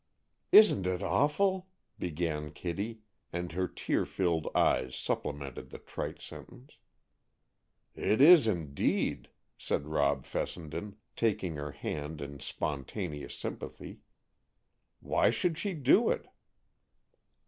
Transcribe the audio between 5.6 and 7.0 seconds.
the trite sentence.